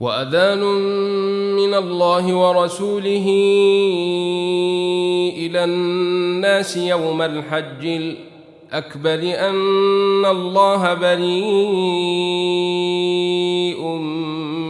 وأذان 0.00 0.64
من 1.56 1.74
الله 1.74 2.34
ورسوله 2.34 3.26
إلى 5.36 5.64
الناس 5.64 6.76
يوم 6.76 7.22
الحج 7.22 7.86
الأكبر 7.86 9.20
أن 9.48 10.24
الله 10.24 10.94
بريء 10.94 11.20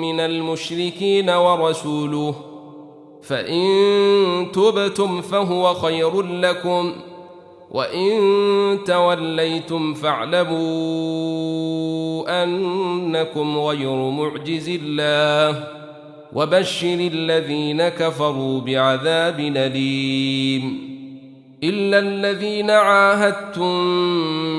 من 0.03 0.21
المشركين 0.21 1.31
ورسوله. 1.31 2.35
فإن 3.23 4.47
تبتم 4.53 5.21
فهو 5.21 5.75
خير 5.75 6.23
لكم. 6.23 6.93
وان 7.71 8.79
توليتم 8.87 9.95
فاعلموا 9.95 10.61
انكم 12.43 13.59
غير 13.59 14.11
معجز 14.11 14.69
الله 14.83 15.69
وبشر 16.33 17.11
الذين 17.13 17.89
كفروا 17.89 18.61
بعذاب 18.61 19.41
اليم 19.41 20.91
الا 21.63 21.99
الذين 21.99 22.71
عاهدتم 22.71 23.85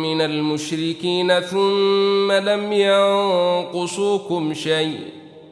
من 0.02 0.22
المشركين 0.22 1.40
ثم 1.40 2.32
لم 2.32 2.74
ينقصوكم 2.74 4.54
شيء 4.54 5.00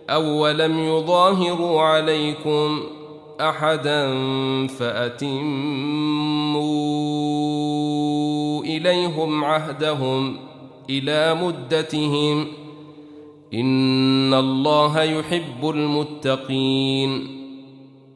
أو 0.09 0.44
ولم 0.44 0.80
يظاهروا 0.80 1.81
عليكم 1.81 2.83
أحدا 3.42 4.18
فأتموا 4.68 5.34
إليهم 8.64 9.44
عهدهم 9.44 10.38
إلى 10.90 11.36
مدتهم 11.44 12.48
إن 13.54 14.34
الله 14.34 15.04
يحب 15.04 15.70
المتقين. 15.70 17.40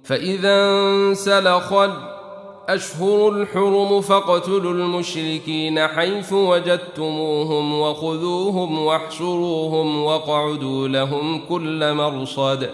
فإذا 0.04 0.70
انسلخ 0.70 1.74
الأشهر 1.74 3.30
الحرم 3.30 4.02
فاقتلوا 4.02 4.74
المشركين 4.74 5.88
حيث 5.88 6.34
وجدتموهم 6.34 7.80
وخذوهم 7.80 8.80
واحشروهم 8.80 10.04
واقعدوا 10.04 10.88
لهم 10.88 11.42
كل 11.50 11.94
مرصد. 11.94 12.70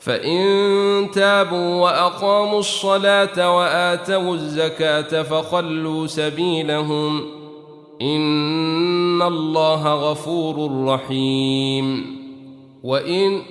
فإن 0.00 1.10
تابوا 1.14 1.82
وأقاموا 1.82 2.58
الصلاة 2.58 3.56
وآتوا 3.56 4.34
الزكاة 4.34 5.22
فخلوا 5.22 6.06
سبيلهم 6.06 7.26
إن 8.02 9.22
الله 9.22 9.94
غفور 9.94 10.84
رحيم 10.86 12.16
وإن 12.82 13.42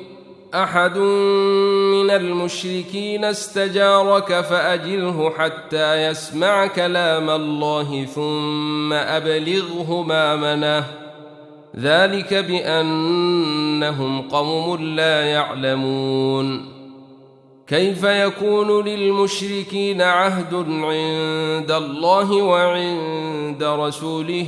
أحد 0.54 0.98
من 0.98 2.10
المشركين 2.10 3.26
استجارك 3.26 4.42
فأجله 4.42 5.30
حتى 5.38 6.08
يسمع 6.08 6.68
كلام 6.68 7.30
الله 7.30 8.06
ثم 8.06 8.94
أبلغه 8.94 10.04
مامنه 10.04 10.99
ذلك 11.76 12.34
بأنهم 12.34 14.22
قوم 14.22 14.84
لا 14.96 15.26
يعلمون. 15.26 16.80
كيف 17.68 18.04
يكون 18.04 18.86
للمشركين 18.86 20.02
عهد 20.02 20.54
عند 20.54 21.72
الله 21.72 22.32
وعند 22.32 23.64
رسوله 23.64 24.48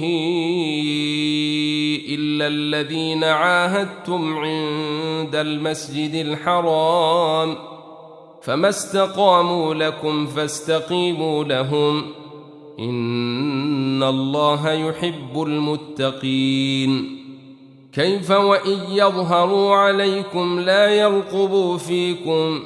إلا 2.09 2.47
الذين 2.47 3.23
عاهدتم 3.23 4.37
عند 4.37 5.35
المسجد 5.35 6.13
الحرام؟ 6.13 7.55
فما 8.41 8.69
استقاموا 8.69 9.73
لكم 9.73 10.27
فاستقيموا 10.27 11.43
لهم. 11.43 12.20
إن 12.81 14.03
الله 14.03 14.71
يحب 14.71 15.43
المتقين. 15.43 17.17
كيف 17.93 18.31
وإن 18.31 18.77
يظهروا 18.91 19.75
عليكم 19.75 20.59
لا 20.59 20.87
يرقبوا 20.87 21.77
فيكم 21.77 22.59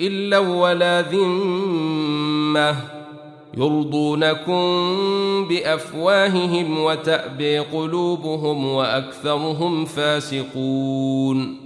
إلا 0.00 0.38
ولا 0.38 1.02
ذمة 1.02 2.76
يرضونكم 3.56 4.64
بأفواههم 5.48 6.78
وتأبي 6.78 7.58
قلوبهم 7.58 8.66
وأكثرهم 8.66 9.84
فاسقون. 9.84 11.65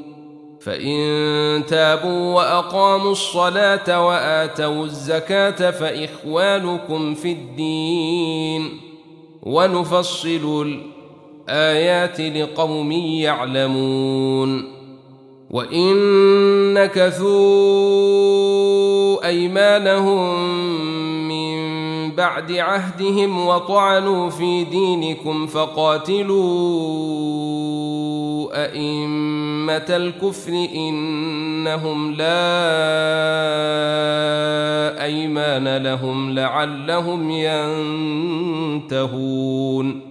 فإن 0.63 1.63
تابوا 1.65 2.35
وأقاموا 2.35 3.11
الصلاة 3.11 4.07
وآتوا 4.07 4.85
الزكاة 4.85 5.71
فإخوانكم 5.71 7.13
في 7.13 7.31
الدين. 7.31 8.79
ونفصل 9.43 10.77
الآيات 11.49 12.21
لقوم 12.21 12.91
يعلمون. 12.91 14.81
وإن 15.49 15.93
نكثوا 16.73 17.81
أيمانهم 19.27 20.45
من 20.45 21.10
بعد 22.17 22.51
عهدهم 22.51 23.47
وطعنوا 23.47 24.29
في 24.29 24.63
دينكم 24.63 25.47
فقاتلوا 25.47 26.41
أئمة 28.65 29.85
الكفر 29.89 30.51
إنهم 30.75 32.11
لا 32.11 32.51
أيمان 35.03 35.77
لهم 35.77 36.31
لعلهم 36.31 37.31
ينتهون. 38.81 40.10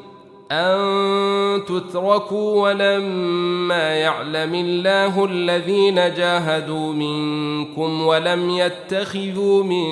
أن 0.51 1.63
تتركوا 1.65 2.61
ولما 2.61 3.95
يعلم 3.95 4.55
الله 4.55 5.25
الذين 5.25 5.95
جاهدوا 5.95 6.93
منكم 6.93 8.01
ولم 8.01 8.49
يتخذوا 8.49 9.63
من 9.63 9.87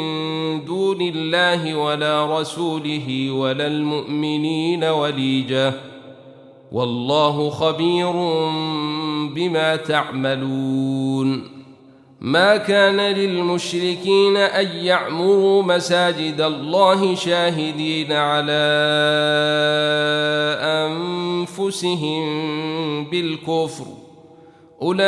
دون 0.65 1.01
الله 1.01 1.75
ولا 1.75 2.39
رسوله 2.39 3.31
ولا 3.31 3.67
المؤمنين 3.67 4.83
وليجا 4.83 5.73
والله 6.71 7.49
خبير 7.49 8.11
بما 9.35 9.75
تعملون 9.75 11.58
ما 12.21 12.57
كان 12.57 12.97
للمشركين 12.99 14.37
أن 14.37 14.67
يعمروا 14.67 15.63
مساجد 15.63 16.41
الله 16.41 17.15
شاهدين 17.15 18.11
على 18.13 18.51
أنفسهم 20.61 22.25
بالكفر. 23.05 23.85
أولئك 24.81 24.99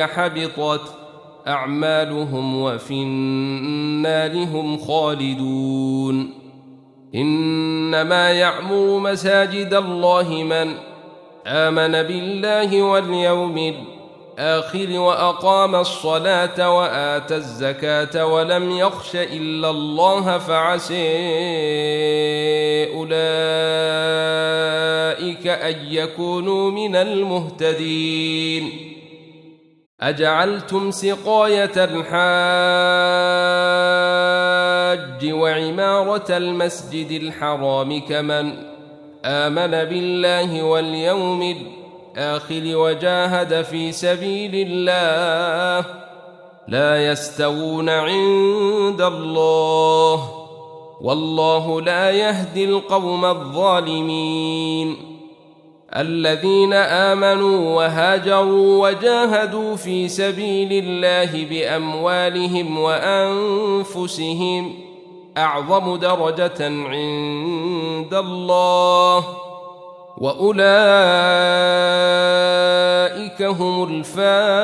حبطت 0.00 0.94
أعمالهم 1.46 2.62
وفي 2.62 2.94
النار 2.94 4.44
هم 4.44 4.78
خالدون. 4.78 6.30
إنما 7.14 8.30
يعمر 8.30 8.98
مساجد 8.98 9.74
الله 9.74 10.28
من 10.42 10.74
آمن 11.46 11.92
بالله 12.02 12.82
واليوم 12.82 13.58
الآخر. 13.58 13.95
الآخر 14.38 14.98
وأقام 14.98 15.74
الصلاة 15.76 16.76
وآتى 16.76 17.36
الزكاة 17.36 18.26
ولم 18.26 18.70
يخش 18.70 19.16
إلا 19.16 19.70
الله 19.70 20.38
فعسي 20.38 20.96
أولئك 22.94 23.16
أن 25.46 25.76
يكونوا 25.88 26.70
من 26.70 26.96
المهتدين. 26.96 28.70
أجعلتم 30.00 30.90
سقاية 30.90 31.72
الحاج 31.76 32.16
وعمارة 35.32 36.36
المسجد 36.36 37.22
الحرام 37.22 38.00
كمن 38.00 38.52
آمن 39.24 39.70
بالله 39.84 40.62
واليوم 40.62 41.42
الآخر 41.42 41.75
الآخر 42.16 42.62
وجاهد 42.64 43.62
في 43.62 43.92
سبيل 43.92 44.50
الله 44.54 45.86
لا 46.68 47.12
يستوون 47.12 47.88
عند 47.88 49.00
الله 49.00 50.30
والله 51.00 51.80
لا 51.80 52.10
يهدي 52.10 52.64
القوم 52.64 53.24
الظالمين. 53.24 54.96
الذين 55.96 56.72
آمنوا 56.72 57.76
وهاجروا 57.76 58.88
وجاهدوا 58.88 59.76
في 59.76 60.08
سبيل 60.08 60.84
الله 60.84 61.44
بأموالهم 61.44 62.78
وأنفسهم 62.78 64.74
أعظم 65.36 65.96
درجة 65.96 66.64
عند 66.64 68.14
الله. 68.14 69.45
واولئك 70.18 70.56
هم 73.42 73.82
الفائزون 73.84 74.56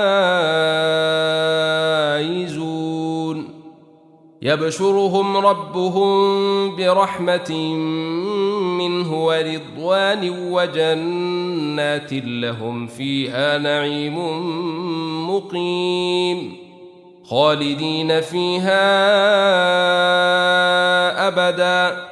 يبشرهم 4.42 5.36
ربهم 5.36 6.76
برحمه 6.76 7.52
منه 8.78 9.24
ورضوان 9.24 10.30
وجنات 10.52 12.12
لهم 12.12 12.86
فيها 12.86 13.58
نعيم 13.58 14.18
مقيم 15.30 16.56
خالدين 17.24 18.20
فيها 18.20 18.88
ابدا 21.28 22.11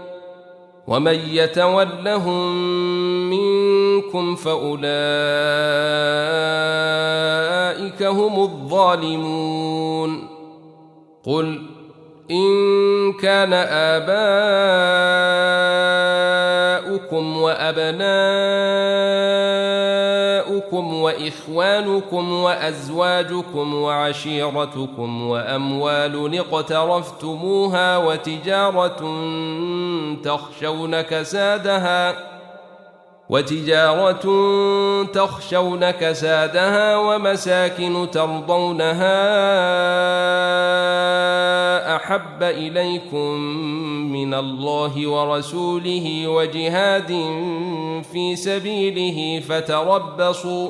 ومن 0.91 1.19
يتولهم 1.31 2.55
منكم 3.29 4.35
فأولئك 4.35 4.81
هم 8.03 8.39
الظالمون. 8.39 10.27
قل 11.25 11.61
إن 12.31 13.13
كان 13.13 13.53
آباؤكم 13.53 14.11
وابناؤكم 20.71 20.93
وإخوانكم 20.93 22.33
وأزواجكم 22.33 23.73
وعشيرتكم 23.75 25.27
وأموال 25.29 26.37
اقترفتموها 26.39 27.97
وتجارة 27.97 28.99
تخشون 30.23 31.01
كسادها 31.01 32.15
وتجارة 33.31 34.25
تخشون 35.03 35.91
كسادها 35.91 36.97
ومساكن 36.97 38.07
ترضونها 38.11 39.15
أحب 41.95 42.43
إليكم 42.43 43.33
من 44.11 44.33
الله 44.33 45.07
ورسوله 45.07 46.27
وجهاد 46.27 47.07
في 48.11 48.35
سبيله 48.35 49.39
فتربصوا 49.39 50.69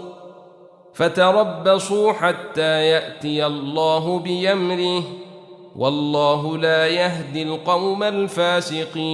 فتربصوا 0.93 2.13
حتى 2.13 2.87
يأتي 2.87 3.45
الله 3.45 4.19
بيمره 4.19 5.03
والله 5.75 6.57
لا 6.57 6.87
يهدي 6.87 7.43
القوم 7.43 8.03
الفاسقين 8.03 9.11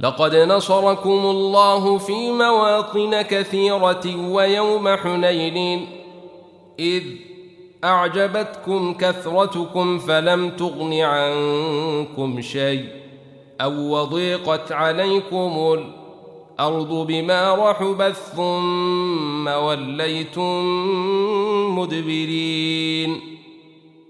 لقد 0.00 0.36
نصركم 0.36 1.10
الله 1.10 1.98
في 1.98 2.32
مواطن 2.32 3.22
كثيرة 3.22 4.30
ويوم 4.30 4.88
حنين 4.88 5.86
إذ 6.78 7.02
أعجبتكم 7.84 8.94
كثرتكم 8.94 9.98
فلم 9.98 10.50
تغن 10.50 10.92
عنكم 10.92 12.40
شيء 12.40 12.84
أو 13.60 13.72
وضيقت 13.72 14.72
عليكم 14.72 15.78
الأرض 16.58 17.06
بما 17.06 17.70
رحبت 17.70 18.16
ثم 18.36 19.48
وليتم 19.48 20.64
مدبرين. 21.78 23.37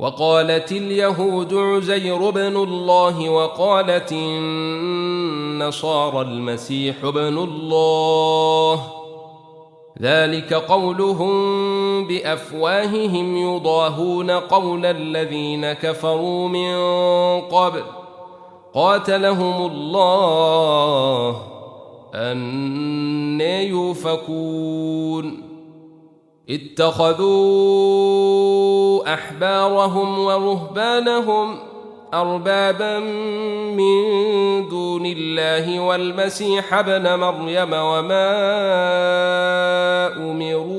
وقالت 0.00 0.72
اليهود 0.72 1.54
عزير 1.54 2.30
بن 2.30 2.56
الله 2.56 3.30
وقالت 3.30 4.12
النصارى 4.12 6.20
المسيح 6.20 6.96
بن 7.02 7.38
الله. 7.38 8.80
ذلك 10.02 10.54
قولهم 10.54 12.08
بأفواههم 12.08 13.36
يضاهون 13.36 14.30
قول 14.30 14.86
الذين 14.86 15.72
كفروا 15.72 16.48
من 16.48 16.74
قبل. 17.40 17.82
قاتلهم 18.74 19.72
الله. 19.72 21.40
أن 22.14 23.40
يوفكون. 23.40 25.49
اتخذوا 26.50 27.94
أحبارهم 29.14 30.18
ورهبانهم 30.18 31.58
أربابا 32.14 32.98
من 33.78 34.02
دون 34.68 35.06
الله 35.06 35.80
والمسيح 35.80 36.74
ابن 36.74 37.14
مريم 37.14 37.72
وما 37.72 38.30
أمروا 40.16 40.70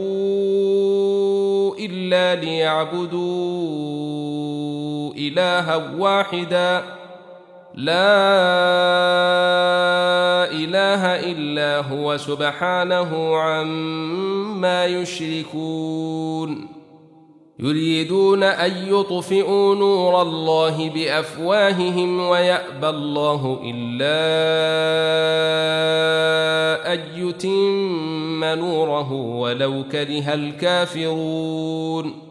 إلا 1.79 2.35
ليعبدوا 2.35 3.21
إلها 5.17 5.91
واحدا 5.97 7.00
لا 7.75 7.93
إله 10.51 11.31
إلا 11.31 11.81
هو 11.87 12.17
سبحانه 12.17 13.37
عما 13.37 14.85
يشركون. 14.85 16.67
يريدون 17.59 18.43
أن 18.43 18.71
يطفئوا 18.87 19.75
نور 19.75 20.21
الله 20.21 20.89
بأفواههم 20.89 22.19
ويأبى 22.19 22.89
الله 22.89 23.61
إلا 23.63 24.21
أن 26.93 26.99
يتم 27.15 28.43
نوره 28.43 29.11
ولو 29.13 29.83
كره 29.91 30.33
الكافرون. 30.33 32.30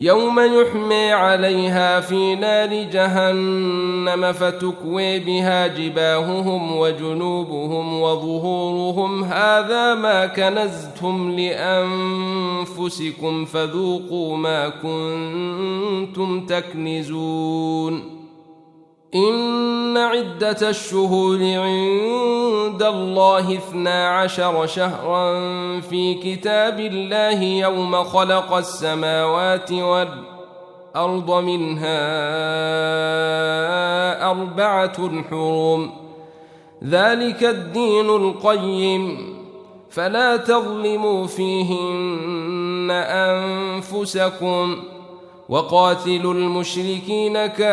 يوم 0.00 0.40
يحمي 0.40 1.12
عليها 1.12 2.00
في 2.00 2.34
نار 2.34 2.82
جهنم 2.92 4.32
فتكوي 4.32 5.18
بها 5.18 5.66
جباههم 5.66 6.76
وجنوبهم 6.76 8.00
وظهورهم. 8.00 9.24
هذا 9.24 9.94
ما 9.94 10.26
كنزتم 10.26 11.30
لأنفسكم 11.30 12.64
فذوقوا 13.44 14.36
ما 14.36 14.68
كنتم 14.68 16.46
تكنزون. 16.46 18.25
إن 19.16 19.96
عدة 19.96 20.68
الشهور 20.68 21.38
عند 21.38 22.82
الله 22.82 23.54
اثنا 23.56 24.08
عشر 24.08 24.66
شهرا 24.66 25.40
في 25.80 26.14
كتاب 26.14 26.80
الله 26.80 27.42
يوم 27.42 28.04
خلق 28.04 28.52
السماوات 28.52 29.72
والأرض 29.72 31.30
منها 31.30 32.00
أربعة 34.30 35.22
حرم 35.30 35.90
ذلك 36.84 37.44
الدين 37.44 38.10
القيم. 38.10 39.36
فلا 39.90 40.36
تظلموا 40.36 41.26
فيهن 41.26 42.90
أنفسكم. 42.90 44.76
وقاتلوا 45.48 46.34
المشركين 46.34 47.46
كافة 47.46 47.66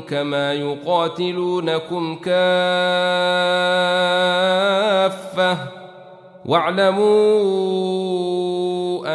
كما 0.00 0.52
يقاتلونكم 0.52 2.16
كافة. 2.16 2.36
واعلموا 6.46 7.46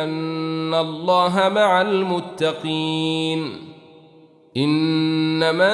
أن 0.03 0.73
الله 0.73 1.49
مع 1.55 1.81
المتقين. 1.81 3.71
إنما 4.57 5.73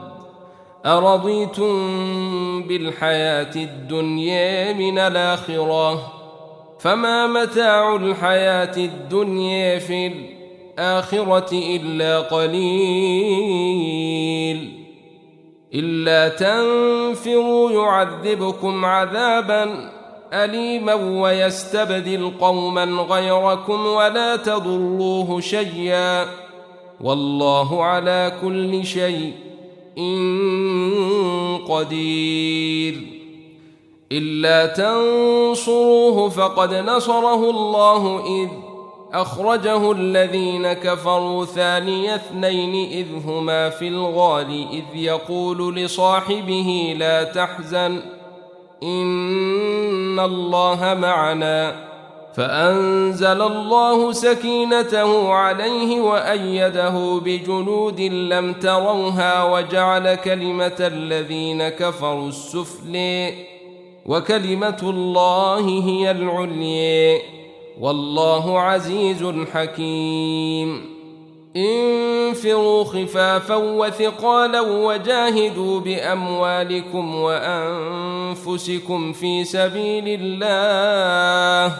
أرضيتم 0.85 1.73
بالحياة 2.63 3.55
الدنيا 3.55 4.73
من 4.73 4.97
الآخرة؟ 4.97 6.13
فما 6.79 7.27
متاع 7.27 7.95
الحياة 7.95 8.77
الدنيا 8.77 9.79
في 9.79 10.07
الآخرة 10.07 11.49
إلا 11.53 12.19
قليل. 12.19 12.61
إلا 15.73 16.29
تنفروا 16.29 17.71
يعذبكم 17.71 18.85
عذابا 18.85 19.91
أليما 20.33 20.93
ويستبدل 20.93 22.31
قوما 22.39 22.83
غيركم 22.83 23.85
ولا 23.85 24.35
تضروه 24.35 25.39
شيئا. 25.39 26.25
والله 27.01 27.83
على 27.83 28.31
كل 28.41 28.85
شيء 28.85 29.50
قدير 31.67 33.21
إلا 34.11 34.65
تنصروه 34.65 36.29
فقد 36.29 36.73
نصره 36.73 37.49
الله 37.49 38.25
إذ 38.25 38.49
أخرجه 39.13 39.91
الذين 39.91 40.73
كفروا 40.73 41.45
ثاني 41.45 42.15
اثنين 42.15 42.91
إذ 42.91 43.27
هما 43.27 43.69
في 43.69 43.87
الغال 43.87 44.67
إذ 44.71 44.95
يقول 44.95 45.75
لصاحبه 45.75 46.95
لا 46.97 47.23
تحزن 47.23 48.01
إن 48.83 50.19
الله 50.19 50.97
معنا 51.01 51.90
فأنزل 52.35 53.41
الله 53.41 54.11
سكينته 54.11 55.33
عليه 55.33 56.01
وأيده 56.01 57.19
بجنود 57.25 58.01
لم 58.01 58.53
تروها 58.53 59.43
وجعل 59.43 60.15
كلمة 60.15 60.77
الذين 60.79 61.69
كفروا 61.69 62.27
السفلي 62.27 63.33
وكلمة 64.05 64.79
الله 64.83 65.59
هي 65.59 66.11
العليا 66.11 67.21
والله 67.79 68.59
عزيز 68.59 69.33
حكيم. 69.53 70.91
انفروا 71.55 72.83
خفافا 72.83 73.55
وثقالا 73.55 74.61
وجاهدوا 74.61 75.79
بأموالكم 75.79 77.15
وأنفسكم 77.15 79.13
في 79.13 79.43
سبيل 79.43 80.03
الله. 80.21 81.75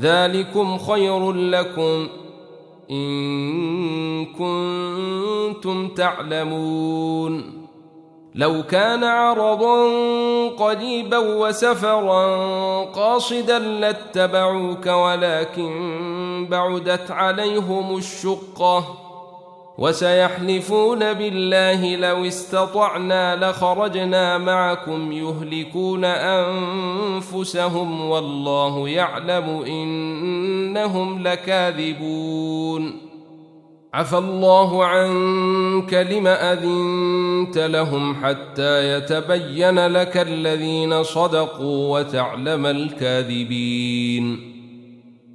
ذلكم 0.00 0.78
خير 0.78 1.32
لكم 1.32 2.08
إن 2.90 4.24
كنتم 4.26 5.88
تعلمون. 5.88 7.58
لو 8.34 8.62
كان 8.62 9.04
عرضا 9.04 9.88
قريبا 10.48 11.18
وسفرا 11.18 12.84
قاصدا 12.84 13.58
لاتبعوك 13.58 14.86
ولكن 14.86 16.46
بعدت 16.50 17.10
عليهم 17.10 17.96
الشقة. 17.96 19.07
وسيحلفون 19.78 21.12
بالله 21.12 21.96
لو 21.96 22.24
استطعنا 22.24 23.50
لخرجنا 23.50 24.38
معكم 24.38 25.12
يهلكون 25.12 26.04
أنفسهم 26.04 28.00
والله 28.10 28.88
يعلم 28.88 29.62
إنهم 29.66 31.22
لكاذبون. 31.22 33.00
عفى 33.94 34.18
الله 34.18 34.84
عنك 34.84 35.94
لم 35.94 36.26
أذنت 36.26 37.58
لهم 37.58 38.24
حتى 38.24 38.96
يتبين 38.96 39.86
لك 39.86 40.16
الذين 40.16 41.02
صدقوا 41.02 41.98
وتعلم 41.98 42.66
الكاذبين. 42.66 44.57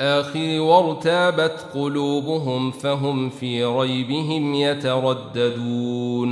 الآخر 0.00 0.60
وارتابت 0.60 1.66
قلوبهم 1.74 2.70
فهم 2.70 3.30
في 3.30 3.64
ريبهم 3.64 4.54
يترددون. 4.54 6.30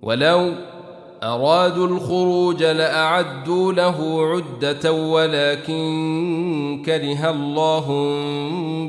ولو 0.00 0.52
أرادوا 1.22 1.86
الخروج 1.86 2.62
لأعدوا 2.62 3.72
له 3.72 4.26
عدة 4.26 4.92
ولكن 4.92 6.82
كره 6.86 7.30
الله 7.30 7.86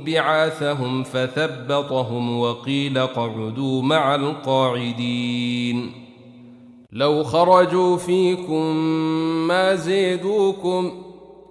بعاثهم 0.05 1.03
فثبطهم 1.03 2.39
وقيل 2.39 2.97
اقعدوا 2.97 3.81
مع 3.81 4.15
القاعدين. 4.15 5.91
لو 6.91 7.23
خرجوا 7.23 7.97
فيكم 7.97 8.75
ما 9.47 9.75
زيدوكم 9.75 11.04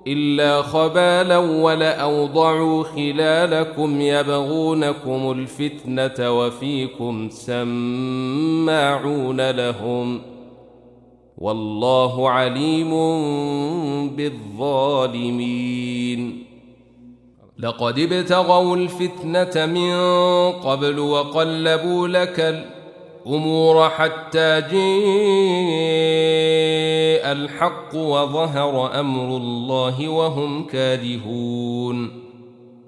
إلا 0.06 0.62
خبالا 0.62 1.38
ولأوضعوا 1.38 2.84
خلالكم 2.84 4.00
يبغونكم 4.00 5.30
الفتنة 5.30 6.38
وفيكم 6.38 7.28
سماعون 7.30 8.70
لهم 9.50 10.22
والله 11.38 12.30
عليم 12.30 12.90
بالظالمين. 14.16 15.64
لقد 17.58 17.98
ابتغوا 17.98 18.76
الفتنة 18.76 19.66
من 19.66 19.92
قبل 20.52 20.98
وقلبوا 20.98 22.08
لك 22.08 22.64
الأمور 23.26 23.88
حتى 23.88 24.60
جاء 24.60 24.74
الحق 27.32 27.94
وظهر 27.94 29.00
أمر 29.00 29.36
الله 29.36 30.08
وهم 30.08 30.66
كارهون. 30.66 32.24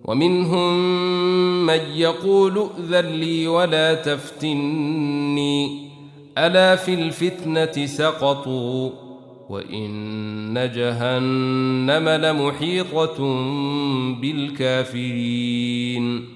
ومنهم 0.04 0.76
من 1.66 1.80
يقول 1.94 2.58
ائذن 2.58 3.06
لي 3.06 3.48
ولا 3.48 3.94
تفتني 3.94 5.86
ألا 6.38 6.76
في 6.76 6.94
الفتنة 6.94 7.86
سقطوا؟ 7.86 8.90
وإن 9.48 10.70
جهنم 10.74 12.08
لمحيطة 12.08 13.18
بالكافرين. 14.20 16.35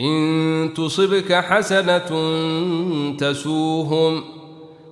إن 0.00 0.70
تصبك 0.76 1.32
حسنة 1.32 2.10
تسوهم 3.18 4.22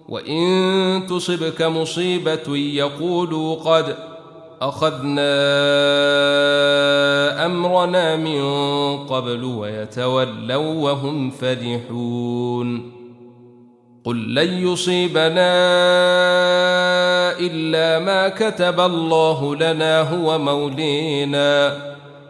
وإن 0.09 1.03
تصبك 1.09 1.63
مصيبة 1.63 2.57
يقولوا 2.57 3.55
قد 3.55 3.97
أخذنا 4.63 5.37
أمرنا 7.47 8.17
من 8.17 8.43
قبل 9.07 9.45
ويتولوا 9.45 10.91
وهم 10.91 11.31
فرحون. 11.31 12.99
قل 14.05 14.35
لن 14.35 14.69
يصيبنا 14.69 15.53
إلا 17.41 17.99
ما 17.99 18.29
كتب 18.29 18.81
الله 18.81 19.57
لنا 19.57 20.01
هو 20.01 20.39
مولينا 20.39 21.77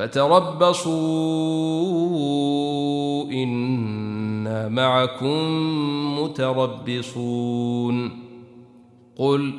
فتربصوا 0.00 0.94
إنا 3.32 4.68
معكم 4.68 5.38
متربصون 6.22 8.10
قل 9.18 9.52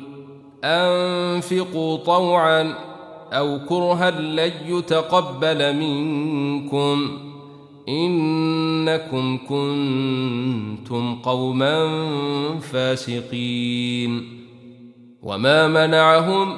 أنفقوا 0.64 1.96
طوعا 1.96 2.74
أو 3.32 3.58
كرها 3.68 4.10
لن 4.10 4.52
يتقبل 4.66 5.76
منكم 5.76 7.18
إنكم 7.88 9.38
كنتم 9.48 11.14
قوما 11.14 11.88
فاسقين 12.58 14.42
وما 15.22 15.68
منعهم 15.68 16.56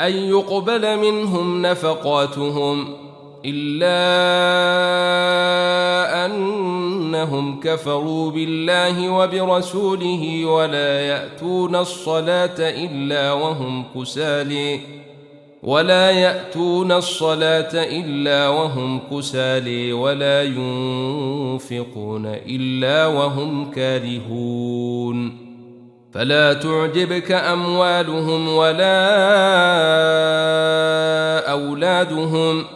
أن 0.00 0.12
يقبل 0.12 0.98
منهم 0.98 1.62
نفقاتهم 1.62 3.05
إلا 3.44 3.96
أنهم 6.26 7.60
كفروا 7.60 8.30
بالله 8.30 9.10
وبرسوله 9.10 10.44
ولا 10.44 11.00
يأتون 11.00 11.76
الصلاة 11.76 12.58
إلا 12.58 13.32
وهم 13.32 13.84
كسالي. 13.94 14.80
ولا 15.62 16.10
يأتون 16.10 16.92
الصلاة 16.92 17.70
إلا 17.74 18.48
وهم 18.48 19.00
كسالي 19.10 19.92
ولا 19.92 20.42
ينفقون 20.42 22.26
إلا 22.26 23.06
وهم 23.06 23.70
كارهون. 23.70 25.46
فلا 26.12 26.52
تعجبك 26.52 27.32
أموالهم 27.32 28.48
ولا 28.48 29.06
أولادهم 31.50 32.64
ۖ. 32.64 32.75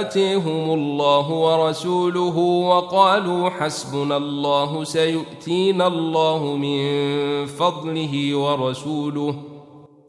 آتيهم 0.00 0.70
الله 0.70 1.30
ورسوله 1.30 2.38
وقالوا 2.68 3.50
حسبنا 3.50 4.16
الله 4.16 4.84
سيؤتينا 4.84 5.86
الله 5.86 6.56
من 6.56 7.46
فضله 7.46 8.36
ورسوله 8.36 9.34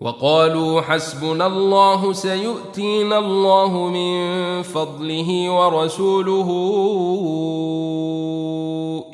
وقالوا 0.01 0.81
حسبنا 0.81 1.47
الله 1.47 2.13
سيؤتينا 2.13 3.17
الله 3.19 3.87
من 3.87 4.61
فضله 4.61 5.51
ورسوله 5.51 6.49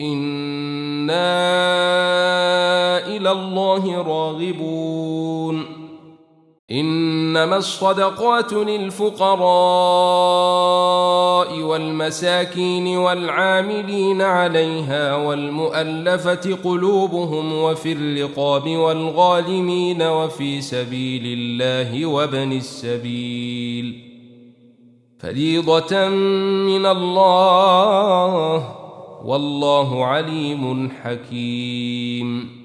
إنا 0.02 1.36
إلى 3.08 3.32
الله 3.32 4.02
راغبون 4.02 5.75
إنما 6.72 7.58
الصدقات 7.58 8.54
للفقراء 8.54 9.20
والمساكين 11.60 12.98
والعاملين 12.98 14.22
عليها 14.22 15.16
والمؤلفة 15.16 16.56
قلوبهم 16.64 17.54
وفي 17.54 17.92
الرقاب 17.92 18.70
والغالمين 18.70 20.02
وفي 20.02 20.62
سبيل 20.62 21.22
الله 21.26 22.06
وابن 22.06 22.52
السبيل. 22.52 24.02
فريضة 25.20 26.08
من 26.10 26.86
الله 26.86 28.76
والله 29.26 30.06
عليم 30.06 30.92
حكيم. 31.04 32.65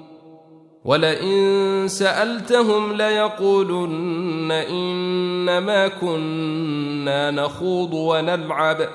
ولئن 0.85 1.87
سألتهم 1.87 2.93
ليقولن 2.93 4.51
إنما 4.51 5.87
كنا 5.87 7.31
نخوض 7.31 7.93
ونلعب. 7.93 8.89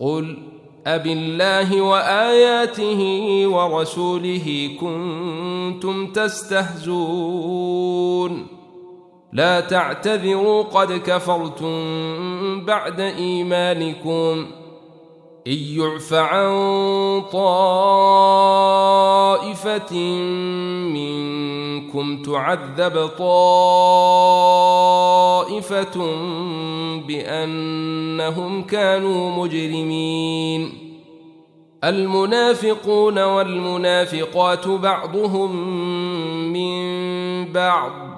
قل 0.00 0.38
أب 0.86 1.06
الله 1.06 1.82
وآياته 1.82 3.00
ورسوله 3.46 4.70
كنتم 4.80 6.06
تستهزون. 6.12 6.86
لا 9.32 9.60
تعتذروا 9.60 10.62
قد 10.62 10.92
كفرتم 10.92 12.64
بعد 12.64 13.00
إيمانكم. 13.00 14.46
إن 15.48 15.54
يعف 15.54 16.12
عن 16.12 16.50
طائفة 17.32 17.58
منكم 20.94 22.22
تعذب 22.22 23.06
طائفة 23.18 23.76
بأنهم 27.06 28.62
كانوا 28.62 29.44
مجرمين. 29.44 30.72
المنافقون 31.84 33.18
والمنافقات 33.18 34.68
بعضهم 34.68 35.56
من 36.52 37.52
بعض. 37.52 38.17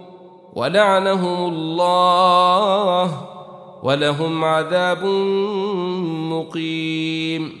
ولعنهم 0.53 1.53
الله 1.53 3.11
ولهم 3.83 4.45
عذاب 4.45 5.05
مقيم. 6.31 7.60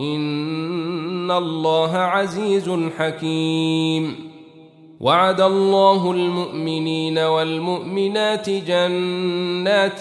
إن 0.00 1.30
الله 1.30 1.96
عزيز 1.96 2.70
حكيم. 2.98 4.30
وعد 5.00 5.40
الله 5.40 6.10
المؤمنين 6.12 7.18
والمؤمنات 7.18 8.50
جنات 8.50 10.00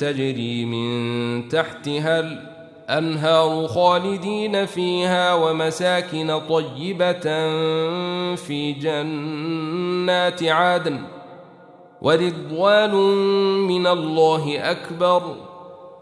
تجري 0.00 0.64
من 0.64 1.48
تحتها 1.48 2.20
الأنهار 2.20 3.68
خالدين 3.68 4.66
فيها 4.66 5.34
ومساكن 5.34 6.40
طيبة 6.48 7.22
في 8.34 8.72
جنات 8.72 10.42
عدن. 10.42 10.98
ورضوان 12.02 12.94
من 13.66 13.86
الله 13.86 14.70
أكبر. 14.70 15.45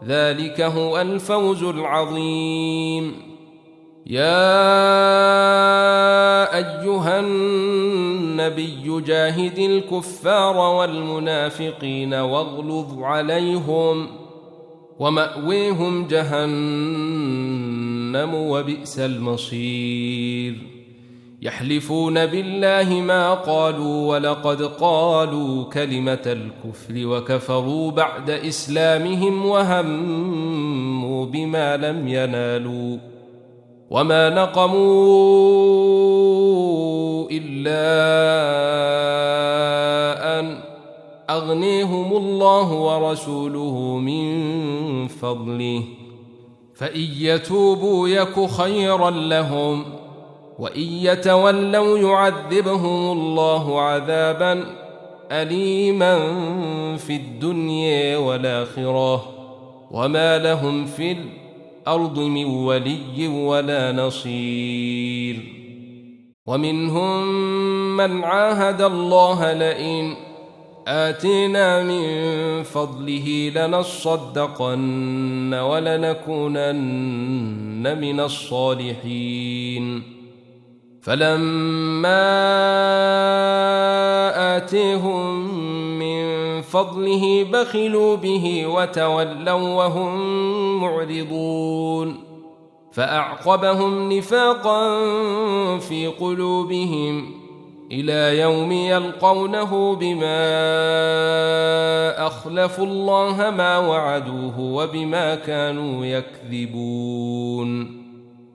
ذلك 0.03 0.61
هو 0.61 1.01
الفوز 1.01 1.63
العظيم. 1.63 3.35
يا 4.05 4.55
أيها 6.57 7.19
النبي 7.19 9.01
جاهد 9.01 9.59
الكفار 9.59 10.57
والمنافقين 10.57 12.13
واغلظ 12.13 13.03
عليهم 13.03 14.07
ومأويهم 14.99 16.07
جهنم 16.07 17.35
وبئس 18.33 18.99
المصير. 18.99 20.24
يحلفون 21.45 22.25
بالله 22.25 23.01
ما 23.01 23.33
قالوا 23.33 24.07
ولقد 24.07 24.61
قالوا 24.61 25.63
كلمة 25.63 26.21
الكفر 26.25 26.93
وكفروا 27.07 27.91
بعد 27.91 28.29
إسلامهم 28.29 29.45
وهموا 29.45 31.25
بما 31.25 31.77
لم 31.77 32.07
ينالوا 32.07 32.97
وما 33.89 34.29
نقموا 34.29 34.75
إلا 37.31 37.85
أن 40.39 40.57
أغنيهم 41.29 42.17
الله 42.17 42.73
ورسوله 42.73 43.97
من 43.97 44.27
فضله 45.07 45.83
فإن 46.73 47.07
يتوبوا 47.19 48.07
يك 48.07 48.45
خيرا 48.49 49.11
لهم 49.11 49.83
ۖ 49.83 50.04
وإن 50.59 50.81
يتولوا 50.81 51.97
يعذبهم 51.97 53.11
الله 53.11 53.81
عذابا 53.81 54.65
اليما 55.31 56.17
في 56.97 57.15
الدنيا 57.15 58.17
والآخرة 58.17 59.31
وما 59.91 60.37
لهم 60.37 60.85
في 60.85 61.11
الأرض 61.11 62.19
من 62.19 62.45
ولي 62.45 63.27
ولا 63.27 63.91
نصير. 63.91 65.39
ومنهم 66.47 67.27
من 67.97 68.23
عاهد 68.23 68.81
الله 68.81 69.53
لئن 69.53 70.15
آتينا 70.87 71.83
من 71.83 72.63
فضله 72.63 73.51
لنصدقن 73.55 75.53
ولنكونن 75.53 76.67
من 78.01 78.19
الصالحين. 78.19 80.14
فلما 81.05 82.25
آتيهم 84.57 85.49
من 85.99 86.61
فضله 86.61 87.45
بخلوا 87.53 88.15
به 88.15 88.67
وتولوا 88.67 89.53
وهم 89.53 90.11
معرضون. 90.81 92.15
فأعقبهم 92.91 94.13
نفاقا 94.13 94.99
في 95.77 96.07
قلوبهم 96.07 97.31
إلى 97.91 98.39
يوم 98.39 98.71
يلقونه 98.71 99.95
بما 99.95 100.37
أخلفوا 102.27 102.85
الله 102.85 103.53
ما 103.57 103.77
وعدوه 103.77 104.59
وبما 104.59 105.35
كانوا 105.35 106.05
يكذبون. 106.05 108.04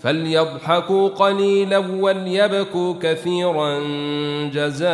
فليضحكوا 0.00 1.08
قليلا 1.08 1.78
وليبكوا 1.78 2.94
كثيرا 3.02 3.78
جزاء 4.48 4.90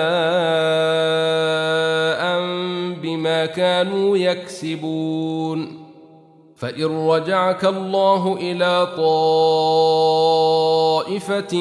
بما 3.02 3.46
كانوا 3.46 4.16
يكسبون. 4.16 5.86
فإن 6.56 7.08
رجعك 7.08 7.64
الله 7.64 8.36
إلى 8.40 8.88
طائفة 10.96 11.56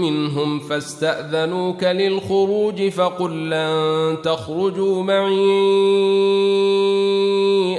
منهم 0.00 0.60
فاستأذنوك 0.60 1.84
للخروج 1.84 2.88
فقل 2.88 3.50
لن 3.50 4.16
تخرجوا 4.22 5.02
معي 5.02 5.36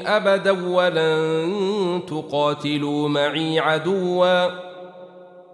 أبدا 0.08 0.68
ولن 0.70 2.02
تقاتلوا 2.08 3.10
معي 3.10 3.60
عدوا. 3.60 4.67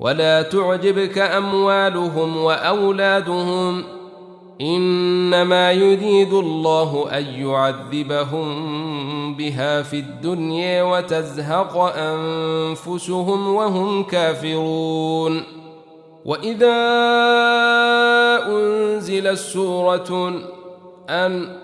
ولا 0.00 0.42
تعجبك 0.42 1.18
أموالهم 1.18 2.36
وأولادهم 2.36 3.84
إنما 4.60 5.72
يريد 5.72 6.32
الله 6.32 7.06
أن 7.18 7.24
يعذبهم 7.24 8.46
بها 9.36 9.82
في 9.82 9.96
الدنيا 9.98 10.82
وتزهق 10.82 11.76
أنفسهم 11.96 13.54
وهم 13.54 14.02
كافرون. 14.02 15.42
وإذا 16.24 16.76
أنزلت 18.46 19.38
سورة 19.38 20.32
أن 21.08 21.63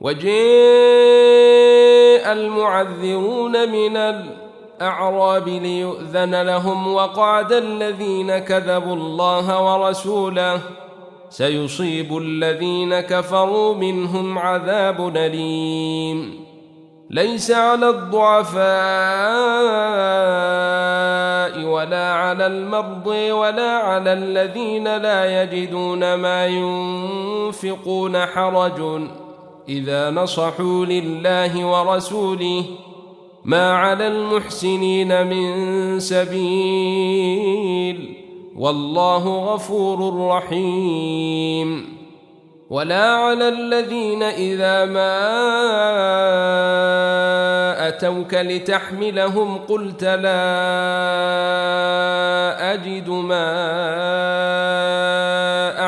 وجاء 0.00 0.32
المعذرون 2.32 3.72
من 3.72 3.96
الأعراب 3.96 5.48
ليؤذن 5.48 6.42
لهم 6.42 6.94
وقعد 6.94 7.52
الذين 7.52 8.38
كذبوا 8.38 8.94
الله 8.96 9.62
ورسوله 9.62 10.60
سيصيب 11.30 12.18
الذين 12.18 13.00
كفروا 13.00 13.74
منهم 13.74 14.38
عذاب 14.38 15.16
أليم. 15.16 16.46
ليس 17.10 17.50
على 17.50 17.88
الضعفاء 17.88 18.66
ولا 21.64 22.12
على 22.12 22.46
المرضى 22.46 23.32
ولا 23.32 23.70
على 23.70 24.12
الذين 24.12 24.96
لا 24.96 25.42
يجدون 25.42 26.14
ما 26.14 26.46
ينفقون 26.46 28.26
حرج. 28.26 29.00
إذا 29.68 30.10
نصحوا 30.10 30.84
لله 30.84 31.66
ورسوله 31.66 32.64
ما 33.44 33.72
على 33.72 34.06
المحسنين 34.06 35.26
من 35.26 36.00
سبيل 36.00 37.46
والله 38.56 39.54
غفور 39.54 40.28
رحيم. 40.28 41.96
ولا 42.70 43.10
على 43.10 43.48
الذين 43.48 44.22
إذا 44.22 44.84
ما 44.84 45.18
أتوك 47.88 48.34
لتحملهم 48.34 49.58
قلت 49.58 50.04
لا 50.04 50.42
أجد 52.74 53.08
ما 53.08 53.46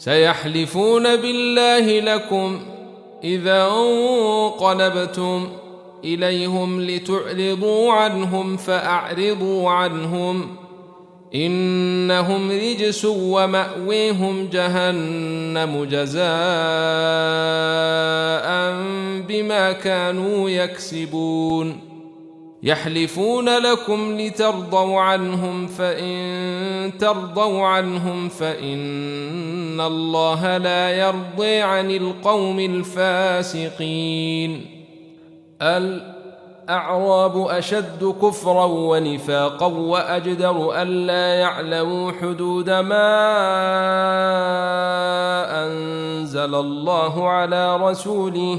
سيحلفون 0.00 1.16
بالله 1.16 2.00
لكم 2.00 2.60
إذا 3.24 3.66
انقلبتم 3.66 5.48
إليهم 6.04 6.80
لتعرضوا 6.80 7.92
عنهم 7.92 8.56
فأعرضوا 8.56 9.70
عنهم 9.70 10.56
إنهم 11.34 12.50
رجس 12.50 13.04
ومأويهم 13.04 14.48
جهنم 14.52 15.84
جزاء 15.84 16.20
بما 19.28 19.72
كانوا 19.72 20.50
يكسبون 20.50 21.89
يحلفون 22.62 23.58
لكم 23.58 24.20
لترضوا 24.20 25.00
عنهم 25.00 25.66
فإن 25.66 26.92
ترضوا 26.98 27.66
عنهم 27.66 28.28
فإن 28.28 29.80
الله 29.80 30.56
لا 30.56 30.90
يرضي 30.90 31.60
عن 31.60 31.90
القوم 31.90 32.60
الفاسقين. 32.60 34.66
الأعراب 35.62 37.46
أشد 37.46 38.14
كفرا 38.22 38.64
ونفاقا 38.64 39.66
وأجدر 39.66 40.82
ألا 40.82 41.34
يعلموا 41.34 42.12
حدود 42.12 42.70
ما 42.70 43.10
أنزل 45.66 46.54
الله 46.54 47.28
على 47.28 47.76
رسوله 47.76 48.58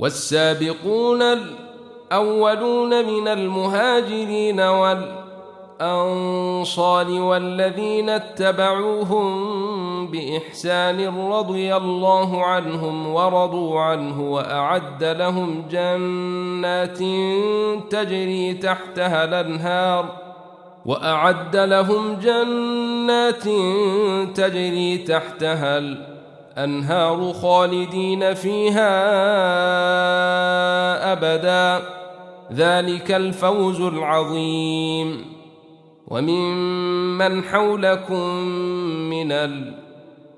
والسابقون 0.00 1.22
الأولون 1.22 3.04
من 3.06 3.28
المهاجرين 3.28 4.60
والأنصار 5.80 7.10
والذين 7.10 8.08
اتبعوهم 8.08 9.50
بإحسان 10.06 11.28
رضي 11.32 11.76
الله 11.76 12.44
عنهم 12.44 13.14
ورضوا 13.14 13.80
عنه 13.80 14.32
وأعد 14.32 15.04
لهم 15.04 15.64
جنات 15.70 16.98
تجري 17.92 18.54
تحتها 18.54 19.24
الأنهار 19.24 20.06
وأعد 20.86 21.56
لهم 21.56 22.14
جنات 22.14 23.44
تجري 24.36 24.98
تحتها 24.98 25.78
الأنهار 25.78 26.09
خالدين 27.32 28.34
فيها 28.34 28.90
أبدا. 31.12 31.82
ذلك 32.52 33.12
الفوز 33.12 33.80
العظيم. 33.80 35.24
وممن 36.08 37.44
حولكم 37.44 38.34
من 39.10 39.32
الأرض 39.32 39.80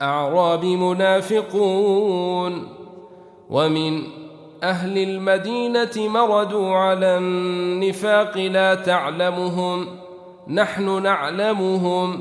الأعراب 0.02 0.64
منافقون. 0.64 2.68
ومن 3.50 4.02
أهل 4.62 4.98
المدينة 4.98 5.90
مردوا 5.96 6.76
على 6.76 7.18
النفاق 7.18 8.38
لا 8.38 8.74
تعلمهم. 8.74 9.86
نحن 10.48 11.02
نعلمهم. 11.02 12.20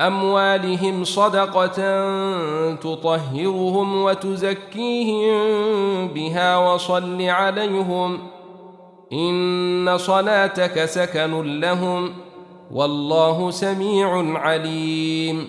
أموالهم 0.00 1.04
صدقة 1.04 1.76
تطهرهم 2.74 4.02
وتزكيهم 4.02 5.38
بها 6.08 6.56
وصل 6.56 7.22
عليهم 7.22 8.18
إن 9.12 9.98
صلاتك 9.98 10.84
سكن 10.84 11.60
لهم 11.60 12.12
والله 12.72 13.50
سميع 13.50 14.38
عليم 14.38 15.48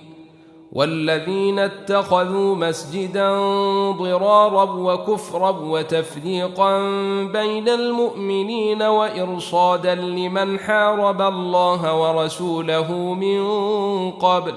والذين 0.71 1.59
اتخذوا 1.59 2.55
مسجدا 2.55 3.29
ضرارا 3.91 4.63
وكفرا 4.63 5.49
وتفريقا 5.49 6.79
بين 7.25 7.69
المؤمنين 7.69 8.81
وإرصادا 8.81 9.95
لمن 9.95 10.59
حارب 10.59 11.21
الله 11.21 11.99
ورسوله 12.01 12.93
من 13.13 13.41
قبل 14.11 14.53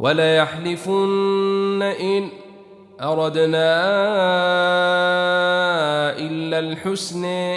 وليحلفن 0.00 1.82
إن 1.82 2.28
أردنا 3.00 3.74
إلا 6.18 6.58
الحسن 6.58 7.54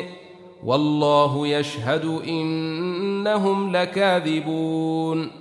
والله 0.66 1.47
يشهد 1.47 2.22
إنهم 2.28 3.76
لكاذبون 3.76 5.40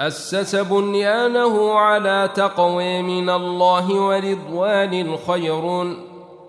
أسس 0.00 0.56
بنيانه 0.56 1.74
على 1.74 2.30
تقوى 2.34 3.02
من 3.02 3.30
الله 3.30 3.94
ورضوان 3.94 5.16
خير. 5.16 5.94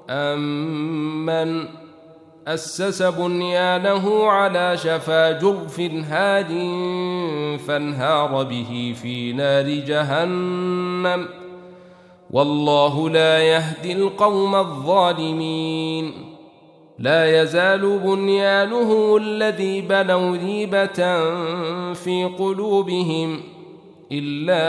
أم 0.10 1.26
من 1.26 1.68
أسس 2.47 3.02
بنيانه 3.02 4.26
على 4.26 4.78
شفا 4.78 5.32
جرف 5.32 5.80
هاد 5.80 6.47
فانهار 7.68 8.43
به 8.43 8.95
في 9.02 9.34
نار 9.34 9.70
جهنم. 9.70 11.28
والله 12.32 13.10
لا 13.10 13.39
يهدي 13.39 13.93
القوم 13.93 14.56
الظالمين. 14.56 16.31
لا 17.02 17.41
يزال 17.41 17.99
بنيانه 17.99 19.18
الذي 19.18 19.82
بنوا 19.82 20.38
ريبة 20.38 21.20
في 21.93 22.30
قلوبهم 22.39 23.39
إلا 24.12 24.64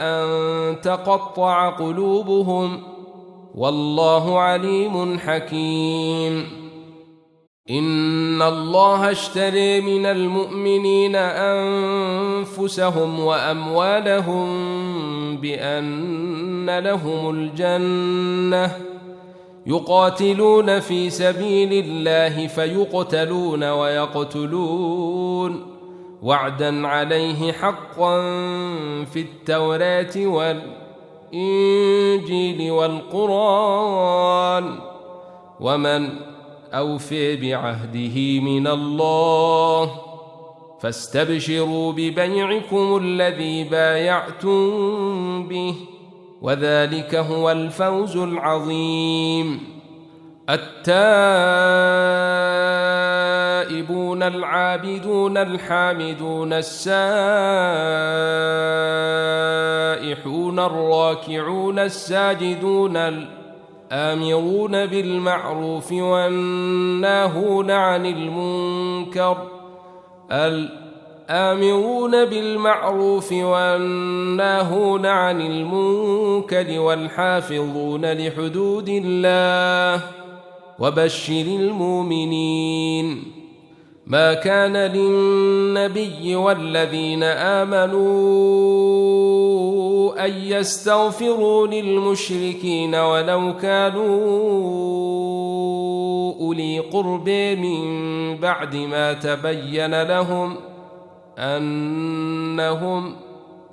أن 0.00 0.80
تقطع 0.80 1.70
قلوبهم 1.70 2.80
ۖ 2.90 2.94
والله 3.54 4.40
عليم 4.40 5.18
حكيم. 5.18 6.46
إن 7.70 8.42
الله 8.42 9.10
اشتري 9.10 9.80
من 9.80 10.06
المؤمنين 10.06 11.16
أنفسهم 12.36 13.20
وأموالهم 13.20 14.46
بأن 15.36 16.78
لهم 16.78 17.30
الجنة 17.30 18.93
يقاتلون 19.66 20.80
في 20.80 21.10
سبيل 21.10 21.84
الله 21.84 22.46
فيقتلون 22.46 23.64
ويقتلون. 23.64 25.66
وعدا 26.22 26.86
عليه 26.86 27.52
حقا 27.52 28.20
في 29.04 29.20
التوراة 29.20 30.16
والإنجيل 30.16 30.84
الإنجيل 31.34 32.70
والقرآن. 32.70 34.78
ومن 35.60 36.08
أوفي 36.72 37.36
بعهده 37.36 38.40
من 38.40 38.66
الله 38.66 39.90
فاستبشروا 40.80 41.92
ببيعكم 41.92 43.00
الذي 43.02 43.64
بايعتم 43.64 45.48
به. 45.48 45.74
وذلك 46.44 47.14
هو 47.14 47.50
الفوز 47.50 48.16
العظيم. 48.16 49.60
التائبون 50.50 50.84
العابدون 54.22 55.36
الحامدون 55.36 56.52
السائحون 56.52 56.98
الراكعون 60.58 61.78
الساجدون 61.78 62.96
الآمرون 62.96 64.86
بالمعروف 64.86 65.92
والناهون 65.92 67.70
عن 67.70 68.06
المنكر 68.06 69.36
الآمرون 71.30 72.24
بالمعروف 72.24 73.32
والناهون 73.32 75.06
عن 75.06 75.40
المنكر 75.40 76.80
والحافظون 76.80 78.12
لحدود 78.12 78.88
الله 78.88 80.04
وبشر 80.78 81.42
المؤمنين. 81.42 83.24
ما 84.06 84.34
كان 84.34 84.76
للنبي 84.76 86.36
والذين 86.36 87.22
آمنوا 87.22 88.04
أن 90.26 90.32
يستغفروا 90.32 91.66
للمشركين 91.66 92.94
ولو 92.94 93.56
كانوا 93.56 94.24
أولي 96.40 96.78
قرب 96.78 97.28
من 97.58 98.36
بعد 98.36 98.76
ما 98.76 99.12
تبين 99.12 100.02
لهم 100.02 100.56
أنهم 101.38 103.16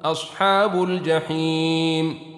أصحاب 0.05 0.84
الجحيم. 0.84 2.32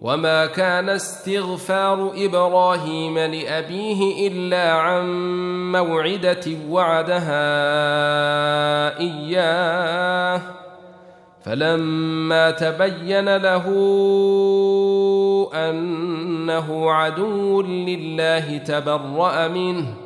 وما 0.00 0.46
كان 0.46 0.88
استغفار 0.88 2.12
إبراهيم 2.16 3.18
لأبيه 3.18 4.28
إلا 4.28 4.72
عن 4.72 5.06
موعدة 5.72 6.44
وعدها 6.70 7.38
إياه. 8.98 10.40
فلما 11.44 12.50
تبين 12.50 13.36
له 13.36 13.64
أنه 15.54 16.92
عدو 16.92 17.62
لله 17.62 18.58
تبرأ 18.58 19.48
منه. 19.48 20.03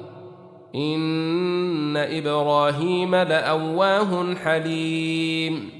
ان 0.74 1.96
إبراهيم 1.96 3.14
لاواه 3.14 4.34
حليم. 4.34 5.70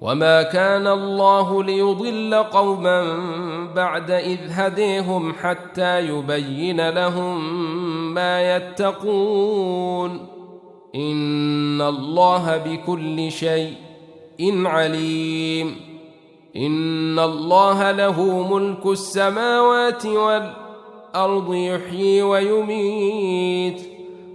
وما 0.00 0.42
كان 0.42 0.86
الله 0.86 1.64
ليضل 1.64 2.34
قوما 2.34 3.18
بعد 3.76 4.10
اذ 4.10 4.38
هديهم 4.50 5.32
حتى 5.32 6.08
يبين 6.08 6.90
لهم 6.90 7.44
ما 8.14 8.56
يتقون. 8.56 10.26
ان 10.94 11.82
الله 11.82 12.56
بكل 12.56 13.32
شيء 13.32 13.74
عليم. 14.66 15.76
ان 16.56 17.18
الله 17.18 17.92
له 17.92 18.48
ملك 18.54 18.86
السماوات 18.86 20.06
والارض 20.06 21.54
يحيي 21.54 22.22
ويميت. 22.22 23.93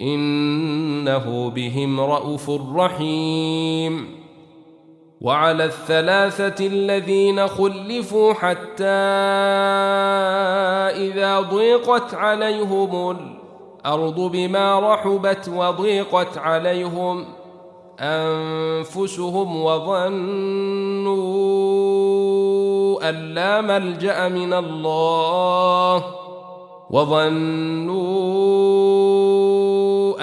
إنه 0.00 1.50
بهم 1.50 2.00
رءوف 2.00 2.50
رحيم. 2.76 4.20
وعلى 5.20 5.64
الثلاثة 5.64 6.66
الذين 6.66 7.46
خلفوا 7.48 8.32
حتى 8.32 8.84
إذا 10.96 11.40
ضيقت 11.40 12.14
عليهم 12.14 13.10
الأرض 13.10 14.20
بما 14.20 14.94
رحبت 14.94 15.48
وضيقت 15.48 16.38
عليهم 16.38 17.24
أنفسهم 18.00 19.62
وظنوا 19.62 21.10
أن 23.08 23.14
لا 23.34 23.60
ملجأ 23.60 24.28
من 24.28 24.52
الله 24.52 26.04
وظنوا 26.90 28.00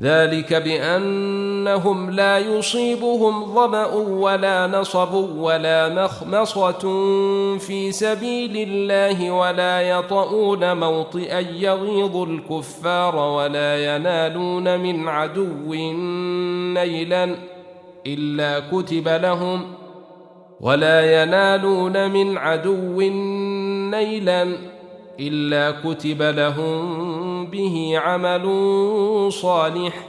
ذلك 0.00 0.54
بأنهم 0.54 2.10
لا 2.10 2.38
يصيبهم 2.38 3.54
ظمأ 3.54 3.86
ولا 3.94 4.66
نصب 4.66 5.14
ولا 5.14 5.88
مخمصة 5.88 6.78
في 7.58 7.92
سبيل 7.92 8.68
الله 8.68 9.30
ولا 9.30 9.80
يطؤون 9.80 10.76
موطئا 10.76 11.40
يغيظ 11.40 12.16
الكفار 12.16 13.16
ولا 13.16 13.96
ينالون 13.96 14.80
من 14.80 15.08
عدو 15.08 15.74
نيلا 16.74 17.36
إلا 18.06 18.60
كتب 18.72 19.08
لهم 19.08 19.74
ولا 20.60 21.22
ينالون 21.22 22.10
من 22.10 22.38
عدو 22.38 23.00
نيلا 23.90 24.56
إلا 25.20 25.70
كتب 25.70 26.22
لهم 26.22 27.27
به 27.46 27.94
عمل 27.96 28.46
صالح. 29.32 30.08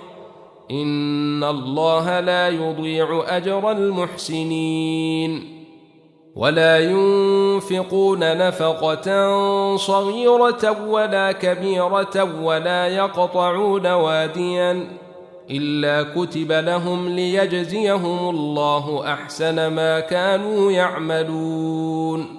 إن 0.72 1.44
الله 1.44 2.20
لا 2.20 2.50
يضيع 2.50 3.24
أجر 3.28 3.72
المحسنين. 3.72 5.60
ولا 6.36 6.80
ينفقون 6.80 8.38
نفقة 8.38 9.08
صغيرة 9.76 10.88
ولا 10.88 11.32
كبيرة 11.32 12.42
ولا 12.44 12.88
يقطعون 12.88 13.88
واديا 13.88 14.88
إلا 15.52 16.04
كتب 16.16 16.52
لهم 16.52 17.10
ليجزيهم 17.10 18.30
الله 18.30 19.14
أحسن 19.14 19.68
ما 19.68 20.00
كانوا 20.00 20.72
يعملون. 20.72 22.39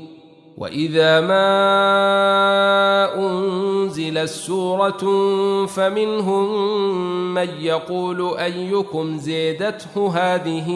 واذا 0.57 1.21
ما 1.21 1.47
انزلت 3.15 4.29
سوره 4.29 5.05
فمنهم 5.65 6.73
من 7.33 7.49
يقول 7.59 8.37
ايكم 8.37 9.17
زيدته 9.17 10.09
هذه 10.17 10.67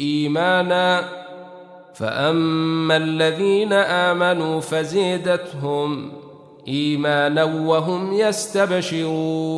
ايمانا 0.00 1.08
فاما 1.94 2.96
الذين 2.96 3.72
امنوا 3.72 4.60
فزيدتهم 4.60 6.12
ايمانا 6.68 7.44
وهم 7.44 8.12
يستبشرون 8.12 9.52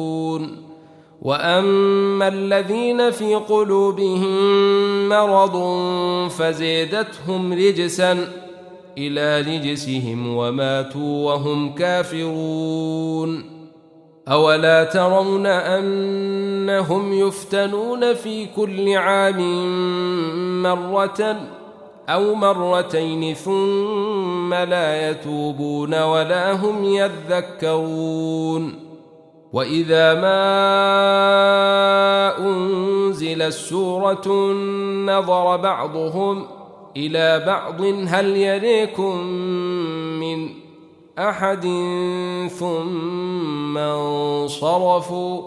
واما 1.25 2.29
الذين 2.29 3.11
في 3.11 3.35
قلوبهم 3.35 4.29
مرض 5.09 5.57
فزيدتهم 6.31 7.53
رجسا 7.53 8.29
إلى 8.99 9.41
رجسهم 9.41 10.37
وماتوا 10.37 11.33
وهم 11.33 11.75
كافرون 11.75 13.45
اولا 14.29 14.85
ترون 14.85 15.47
انهم 15.47 17.13
يفتنون 17.13 18.15
في 18.15 18.47
كل 18.47 18.97
عام 18.97 19.43
مره 20.63 21.37
أو 22.09 22.35
مرتين 22.35 23.35
ثم 23.35 24.55
لا 24.55 25.11
يتوبون 25.11 26.03
ولا 26.03 26.53
هم 26.53 26.85
يذكرون 26.85 28.84
واذا 29.55 30.15
ما 30.15 30.39
انزل 32.39 33.43
السوره 33.43 34.53
نظر 35.07 35.57
بعضهم 35.57 36.47
إلى 36.97 37.45
بعض 37.47 37.81
هل 38.07 38.37
يريكم 38.37 39.19
من 40.21 40.49
احد 41.19 41.63
ثم 42.59 43.79
انصرفوا 43.79 45.43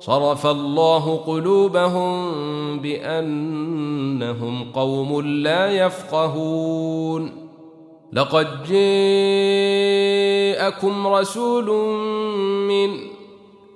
صرف 0.00 0.46
الله 0.46 1.16
قلوبهم 1.16 2.32
بانهم 2.78 4.72
قوم 4.72 5.20
لا 5.20 5.66
يفقهون 5.66 7.32
لقد 8.12 8.46
جاءكم 8.68 8.86
رسول 11.06 11.70
من 12.68 13.09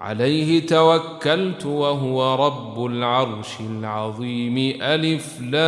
عليه 0.00 0.66
توكلت 0.66 1.66
وهو 1.66 2.46
رب 2.46 2.86
العرش 2.86 3.60
العظيم. 3.60 4.78
ألف 4.82 5.40
لامرئ 5.40 5.58